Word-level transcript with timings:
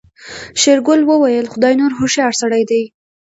شېرګل 0.61 1.01
وويل 1.05 1.45
خداينور 1.53 1.91
هوښيار 1.99 2.33
سړی 2.41 2.63
دی. 2.69 2.83